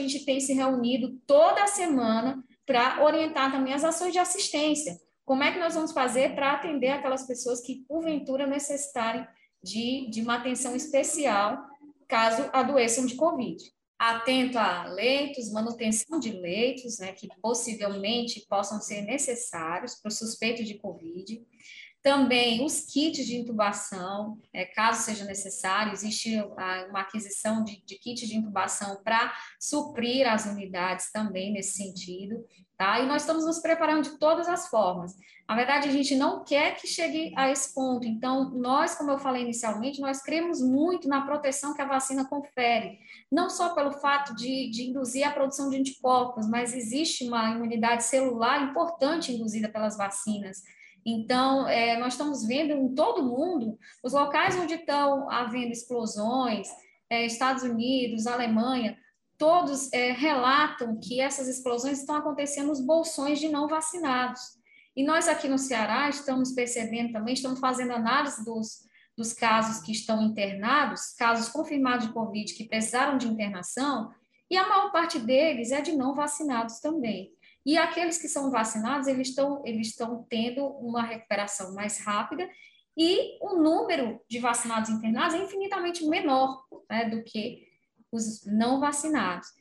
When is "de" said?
4.12-4.18, 9.62-10.08, 10.10-10.22, 13.06-13.14, 16.18-16.30, 20.64-20.74, 23.26-23.36, 27.62-27.82, 27.84-27.96, 28.26-28.36, 34.04-34.18, 44.34-44.70, 44.70-44.84, 45.68-45.76, 63.40-63.48, 72.06-72.12, 73.16-73.26, 75.80-75.92, 84.28-84.38